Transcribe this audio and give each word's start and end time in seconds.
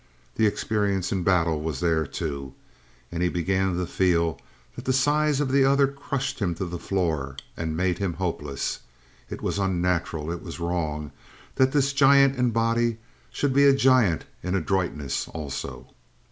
The 0.33 0.47
experience 0.47 1.11
in 1.11 1.21
battle 1.21 1.61
was 1.61 1.79
there, 1.79 2.07
too. 2.07 2.55
And 3.11 3.21
he 3.21 3.29
began 3.29 3.77
to 3.77 3.85
feel 3.85 4.41
that 4.75 4.85
the 4.85 4.93
size 4.93 5.39
of 5.39 5.51
the 5.51 5.63
other 5.63 5.85
crushed 5.87 6.39
him 6.39 6.55
to 6.55 6.65
the 6.65 6.79
floor 6.79 7.37
and 7.55 7.77
made 7.77 7.99
him 7.99 8.13
hopeless. 8.13 8.79
It 9.29 9.43
was 9.43 9.59
unnatural, 9.59 10.31
it 10.31 10.41
was 10.41 10.59
wrong, 10.59 11.11
that 11.53 11.71
this 11.71 11.93
giant 11.93 12.35
in 12.35 12.47
the 12.47 12.53
body 12.53 12.97
should 13.31 13.53
be 13.53 13.65
a 13.65 13.75
giant 13.75 14.25
in 14.41 14.55
adroitness 14.55 15.27
also. 15.27 15.93